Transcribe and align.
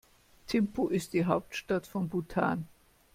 Thimphu 0.47 0.87
ist 0.89 1.13
die 1.13 1.25
Hauptstadt 1.25 1.85
von 1.85 2.09
Bhutan. 2.09 2.67